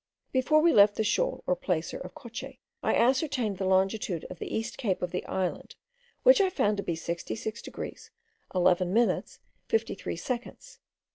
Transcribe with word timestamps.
Before 0.31 0.61
we 0.61 0.73
left 0.73 0.95
the 0.95 1.03
shoal 1.03 1.43
or 1.45 1.55
placer 1.55 1.99
of 1.99 2.15
Coche, 2.15 2.57
I 2.81 2.95
ascertained 2.95 3.59
the 3.59 3.65
longitude 3.67 4.25
of 4.31 4.39
the 4.39 4.51
east 4.51 4.79
cape 4.79 5.03
of 5.03 5.11
the 5.11 5.23
island, 5.27 5.75
which 6.23 6.41
I 6.41 6.49
found 6.49 6.77
to 6.77 6.83
be 6.83 6.95
66 6.95 7.61
degrees 7.61 8.09
11 8.55 8.91
minutes 8.91 9.37
53 9.67 10.15
seconds. 10.15 10.79